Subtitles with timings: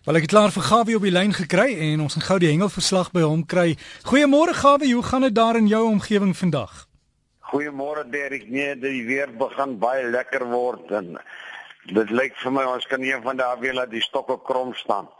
[0.00, 2.48] Wel ek het klaar vir Gawie op die lyn gekry en ons gaan gou die
[2.48, 3.74] hengelverslag by hom kry.
[4.08, 6.86] Goeiemôre Gawie, hoe gaan dit daar in jou omgewing vandag?
[7.50, 8.46] Goeiemôre Derek.
[8.48, 11.18] Nee, die weer begin baie lekker word en
[11.92, 15.10] dit lyk vir my ons kan een van daardie weer laat die stokke krom staan.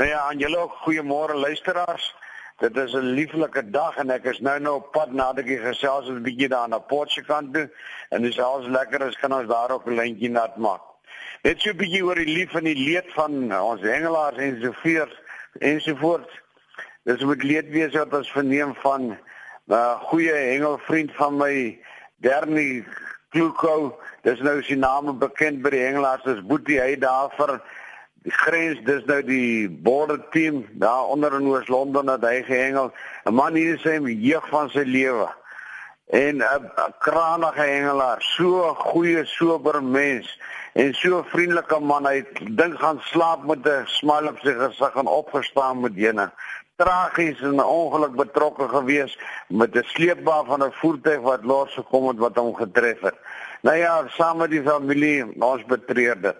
[0.00, 2.08] Nou ja, aan julle ook goeiemôre luisteraars.
[2.64, 6.08] Dit is 'n lieflike dag en ek is nou nou op pad nadat ek gesels
[6.08, 7.68] het 'n bietjie daar na Potchefstroom toe
[8.08, 10.89] en dis alles lekker as kan ons daar ook 'n lyntjie nat maak.
[11.42, 14.72] Net so 'n bietjie oor die lief en die leed van ons hengelaars en so
[14.82, 15.14] voort
[15.64, 16.28] en so voort.
[17.08, 19.16] Dis moet leed wees wat ons verneem van 'n
[19.72, 21.78] uh, goeie hengelvriend van my
[22.20, 22.84] Dernie
[23.32, 23.96] Kluko.
[24.22, 27.56] Dis nou sy naam bekend by die hengelaars as Boetie hy daar vir
[28.28, 32.92] die grens dis nou die border team daar onder in Oos-London het hy gehengel.
[33.24, 35.39] 'n Man hier sê hy jeug van sy lewe
[36.10, 40.38] en 'n krangige hengelaar, so 'n goeie sober mens
[40.72, 42.06] en so 'n vriendelike man.
[42.06, 46.30] Hy dink gaan slaap met 'n smile op sy gesig en opgestaan met jene.
[46.76, 52.08] Tragies en 'n ongeluk betrokke gewees met 'n sleepbaar van 'n voertuig wat los gekom
[52.08, 53.18] het wat hom getref het.
[53.62, 56.36] Nou ja, saam met die familie, ons betreur dit.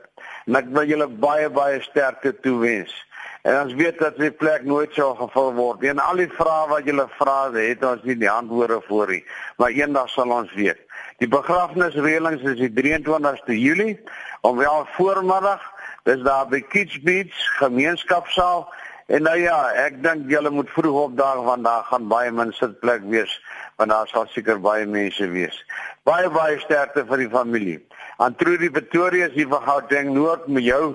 [0.46, 3.09] En ek wil julle baie baie sterkte toewens.
[3.42, 5.84] En ons weet dat die plek nooit sou gevul word.
[5.88, 9.22] En al die vrae wat julle vra, het ons nie die antwoorde voor nie.
[9.56, 10.80] Maar eendag sal ons weet.
[11.24, 13.96] Die begrafnisreëlings is die 23ste Julie
[14.44, 15.64] om wel voormiddag.
[16.08, 18.68] Dis daar by Kids Beach gemeenskapsaal.
[19.10, 23.02] En nou ja, ek dink julle moet vroeg opdaag want daar gaan baie min sitplek
[23.10, 23.32] wees
[23.80, 25.56] want daar sal seker baie mense wees.
[26.04, 27.78] Baie baie sterkte vir die familie.
[28.20, 30.94] Aan Trudy Pretoria is hier van Gauteng Noord met jou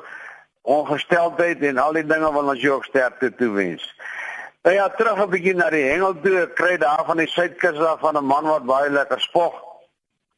[0.65, 3.85] ongesteldheid en al die dinge wat ons jou sterkte toewens.
[4.65, 7.99] Nou ja, terug 'n bietjie na die hengel toe, kry daar van die suidkus af
[7.99, 9.53] van 'n man wat baie lekker spog.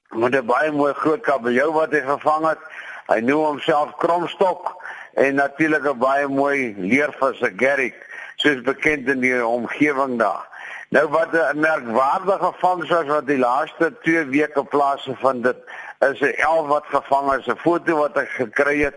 [0.09, 2.59] Met 'n baie mooi groot kabeljou wat hy gevang het.
[3.08, 4.75] Hy noem homself Kromstok
[5.14, 7.94] en natuurlik 'n baie mooi leervis, 'n gerrig,
[8.36, 10.47] soos bekend in die omgewing daar.
[10.89, 15.57] Nou wat 'n merkwaardige vangs was wat die laaste 2 weke plaasgevind het,
[16.00, 18.96] is 'n elf wat gevang is, 'n foto wat ek gekry het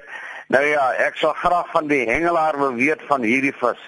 [0.50, 3.82] Nou ja, ek sal graag van die hengelaar wil weet van hierdie vis.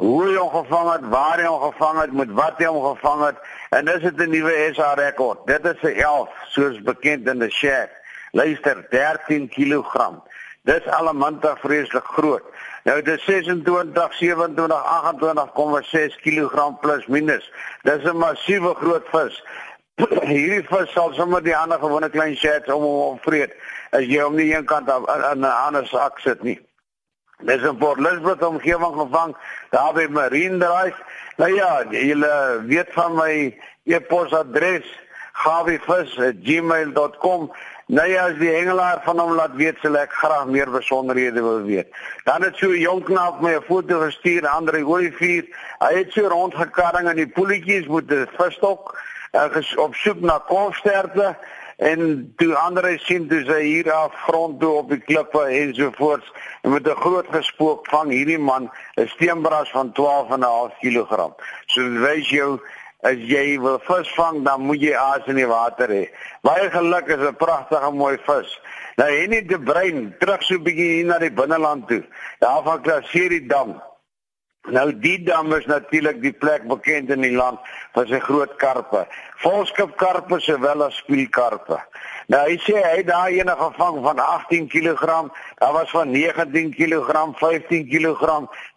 [0.00, 3.24] Hoe hy hom gevang het, waar hy hom gevang het, met wat hy hom gevang
[3.26, 3.42] het
[3.76, 5.44] en is dit 'n nuwe SA rekord.
[5.46, 7.90] Dit is 'n 11 soos bekend in die shack.
[8.32, 10.22] Luister, 13 kg.
[10.62, 12.44] Dis almantig vreeslik groot.
[12.84, 17.52] Nou dit is 26 27 28,6 kg plus minus.
[17.82, 19.44] Dis 'n massiewe groot vis.
[20.30, 23.52] hierdie vis sal sommer die ander gewone klein shats om hom vreet
[23.96, 26.60] as jy hom nie een kant af aan 'n ander sak sit nie.
[27.42, 29.36] Dis 'n Port Elizabeth omgewing gevang
[29.70, 30.96] daar by Marine Drive.
[31.36, 34.84] Nou ja, julle weet van my e-posadres
[35.32, 37.52] gawivis@gmail.com.
[37.86, 41.62] Nou ja, as die hengelaar van hom laat weet, sal ek graag meer besonderhede wil
[41.62, 41.86] weet.
[42.24, 45.44] Dan het so 'n jong knaap my 'n foto gestuur, Andre Olivier.
[45.78, 48.98] Hy het so rondgekarring in die poeltjies met 'n visstok
[49.32, 51.36] uh, op soek na kolfsterte
[51.78, 56.72] en toe ander sien toe sy hier af grond toe op die klippe ensovoorts en
[56.72, 61.32] met 'n groot gespook vang hierdie man 'n steenbras van 12 en 'n half kg.
[61.66, 62.60] So wys jou
[63.02, 66.08] as jy wil vis vang dan moet jy aas in die water hê.
[66.42, 68.60] Baie geluk is 'n pragtige mooi vis.
[68.96, 72.04] Nou en nie die brein terug so 'n bietjie hier na die binneland toe.
[72.40, 73.82] Daar van Klaserie dam.
[74.70, 77.60] Nou die dam is natuurlik die plek bekend in die land
[77.96, 79.06] vir sy groot karpe.
[79.42, 81.78] Volskip karpe sowel as spielkarpe.
[82.28, 85.06] Nou hy sê hy daar ene gevang van 18 kg,
[85.62, 88.34] daar was van 19 kg, 15 kg.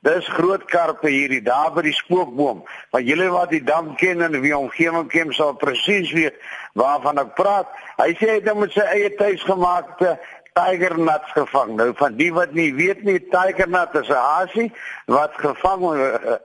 [0.07, 2.63] Dis groot karpe hierdie daar by die spookboom.
[2.95, 6.39] Want julle wat die dam ken en wie omgewing ken sal presies weet
[6.79, 7.67] waarvan ek praat.
[7.99, 10.15] Hy sê hy het met sy eie tuisgemaakte
[10.53, 11.75] tiger nuts gevang.
[11.75, 14.71] Nou van die wat nie weet nie, tiger nut is 'n hasie
[15.05, 15.99] wat gevang en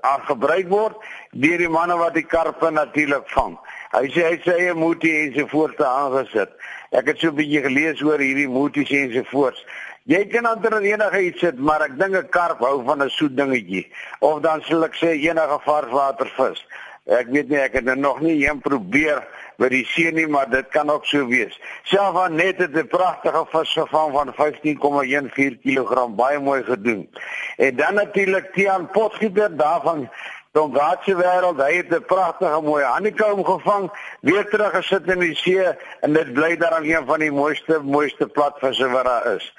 [0.04, 0.96] uh, gebruik word
[1.32, 3.58] deur die manne wat die karpe natuurlik vang.
[3.92, 6.50] Hy sê hy sê hy moet hier ensovoorts aangesit.
[6.90, 9.64] Ek het so 'n bietjie gelees oor hierdie moties ensovoorts.
[10.06, 13.36] Jy kan ander enige iets sit, maar ek dink 'n karp hou van 'n soet
[13.36, 13.90] dingetjie.
[14.20, 16.64] Of dan sal ek sê enige varswatervis.
[17.06, 19.26] Ek weet nie ek het nou nog nie een probeer
[19.58, 21.54] by die see nie, maar dit kan ook so wees.
[21.84, 27.08] Selfs net het 'n pragtige vis gevang van 15,14 kg, baie mooi gedoen.
[27.56, 30.10] En dan natuurlik Tian Potgieter daarvan
[30.52, 35.34] Don Gaatse wêreld, hy het 'n pragtige mooi honeycomb gevang, weer terug gesit in die
[35.34, 39.54] see en dit bly daar aan een van die mooiste mooiste platvisse wat daar is.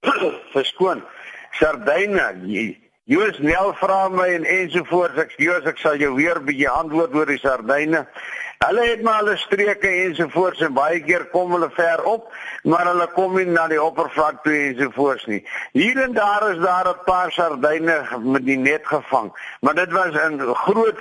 [0.54, 1.04] Verskoon.
[1.50, 2.34] Sardyne,
[3.04, 7.14] Joos Nel vra my en ensovoorts ek Joos ek sal jou weer 'n bietjie antwoord
[7.14, 8.06] oor die sardyne.
[8.62, 12.28] Hulle het maar hulle streke ensovoorts en baie keer kom hulle ver op,
[12.62, 15.40] maar hulle kom nie na die oppervlak toe ensovoorts nie.
[15.74, 20.14] Hier en daar is daar 'n paar sardyne met die net gevang, maar dit was
[20.14, 21.00] 'n groot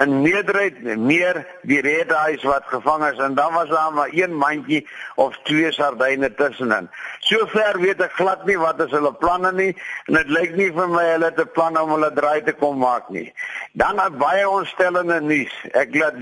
[0.00, 4.86] in nederheid meer die redhuis wat gevang is en dan was daar maar een mandjie
[5.14, 6.88] of twee sardyne tussenin.
[7.18, 9.70] Sover weet ek glad nie wat is hulle planne nie
[10.08, 12.78] en dit lyk nie vir my hulle het 'n plan om hulle draai te kom
[12.78, 13.28] maak nie.
[13.72, 15.54] Dan het baie ontstellende nuus.
[15.72, 16.16] Ek laat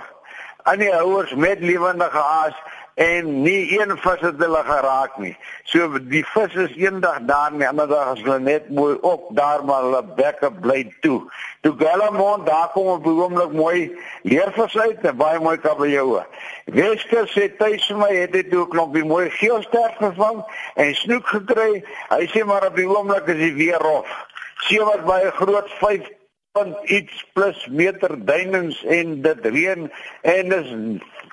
[0.62, 2.56] aan die houers met lewendige aas
[2.94, 5.36] en nie een vis het hulle geraak nie.
[5.64, 9.28] So die vis is eendag daar en die ander dag is hulle net mooi op
[9.36, 11.20] daar maar hulle bekke bly toe.
[11.60, 16.24] Toe Galamont daar kom op 'n oomblik mooi leervis uit en baie mooi kabeljoue.
[16.64, 20.44] Wesker sê tuis vir my het ook nog 'n mooi geelster gevang
[20.74, 21.84] en snoek gekry.
[22.08, 24.08] Hy sê maar op die oomblik is hy weer rof.
[24.56, 26.19] Sien wat baie groot 5
[26.52, 29.84] punt iets plus meter duinings en dit reën
[30.32, 30.70] en dis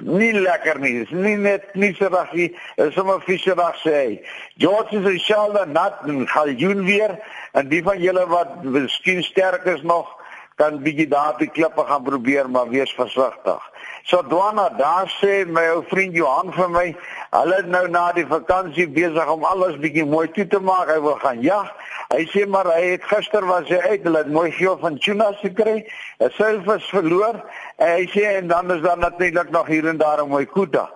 [0.06, 0.92] nie lekker nie.
[1.00, 2.52] Dis nie net nie so reg nie.
[2.84, 4.20] Is sommer fisierig sê hy.
[4.62, 7.18] George is 'n shalda nat en galjoen weer
[7.54, 10.14] en die van julle wat miskien sterk is nog
[10.58, 13.62] kan bietjie daar op die klippe gaan probeer maar wees versigtig.
[14.04, 16.96] So Dwana daar sê my ou vriend Johan vir my,
[17.32, 20.90] hulle is nou na die vakansie besig om alles bietjie mooi toe te maak.
[20.90, 21.74] Hy wil gaan jag.
[22.08, 25.32] Hy sê maar hy het gister was hy uit, hulle het mooi geel van tuna
[25.42, 25.84] gekry.
[26.20, 27.44] 'n Silvis verloor.
[27.78, 30.90] En hy sê en dan is daar natuurlik nog hier en daar 'n mooi kuda.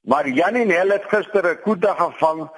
[0.00, 2.50] Maar Janie Nel het gister 'n kuda gevang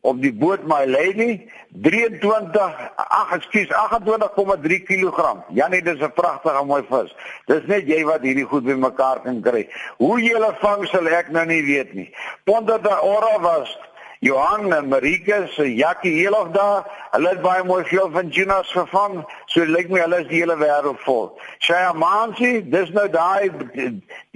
[0.00, 1.48] op die boot My Lady
[1.82, 5.36] 23 ag ekskuus 28,3 kg.
[5.48, 7.14] Janie dis 'n pragtige mooi vis.
[7.46, 9.68] Dis net jy wat hierdie goed bymekaar kan kry.
[9.96, 12.14] Hoe jy hulle vang sal ek nou nie weet nie.
[12.44, 13.78] Ponta da Ora was
[14.20, 17.08] Johan en Marika se Jackie heeldag daar.
[17.10, 19.24] Hulle het baie mooi veel van Jonas gevang.
[19.46, 21.28] So lyk my hulle is die hele wêreld vol.
[21.58, 23.50] Shaya Mansi, dis nou daai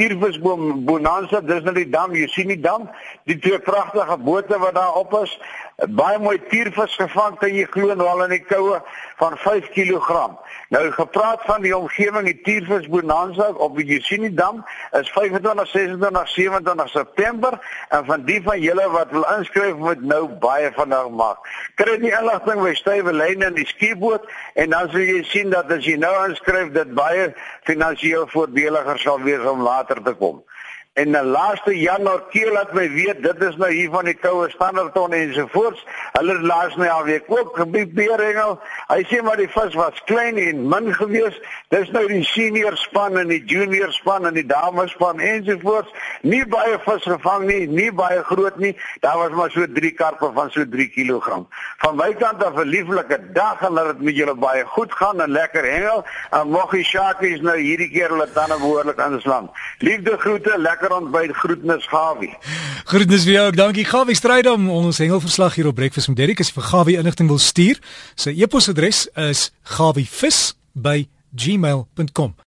[0.01, 2.87] Tiervisboom Bonanza, dis nou die dam, jy sien die dam,
[3.29, 5.35] die twee pragtige bote wat daar op is.
[5.99, 8.79] Baie mooi tiervis gevang, kan jy glo nou al in die koue
[9.21, 10.23] van 5 kg.
[10.73, 14.63] Nou gepraat van die omgewing, die Tiervis Bonanza op die Jesini Dam
[14.97, 17.59] is 25, 26, 27 September
[17.93, 21.53] en van die van julle wat wil inskryf moet nou baie vinnig maak.
[21.81, 24.27] Kry die inligting by Stywe Lyne in die skieboot
[24.61, 27.31] en dan sal jy sien dat as jy nou inskryf dit baie
[27.69, 30.43] finansiëel voordeliger sal wees om later te kom.
[30.93, 34.51] En die laaste Januar keer laat my weet dit is nou hier van die koue
[34.53, 35.79] standaardton en so voort.
[36.13, 38.59] Hulle laas my alweer ook gebeerengel.
[38.91, 41.39] Hy sê maar die vis was klein en min gewees.
[41.73, 45.57] Dis nou die senior span en die junior span en die dames span en so
[45.63, 45.89] voort.
[46.29, 48.75] Nie baie vis gevang nie, nie baie groot nie.
[49.01, 51.41] Daar was maar so 3 karpe van so 3 kg.
[51.87, 55.25] Van my kant af 'n lieflike dag en dat dit met julle baie goed gaan
[55.25, 56.05] en lekker hengel.
[56.31, 59.49] En moggie Shakies nou hierdie keer hulle tande behoorlik aanslaan.
[59.83, 62.37] Liefde groete, lekker ontbyt groetnis Gawie.
[62.85, 63.57] Groetnis vir jou ook.
[63.59, 64.71] Dankie Gawie Strydom.
[64.71, 67.79] Ons hengelverslag hier op Breakfast met Derrick is vir Gawie inligting wil stuur.
[68.15, 72.43] Sy e-posadres is gawievis@gmail.com.